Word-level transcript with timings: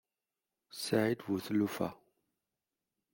Saεid 0.83 1.19
bu 1.25 1.35
tlufa. 1.45 1.89